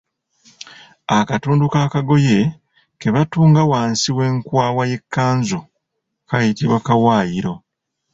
Akatundu 1.19 1.63
k’akagoye 1.73 2.37
ke 2.99 3.07
batunga 3.15 3.61
wansi 3.71 4.09
w’enkwawa 4.17 4.83
y’ekkanzu 4.91 5.59
kayitibwa 6.29 6.77
Kawaayiro. 6.85 7.53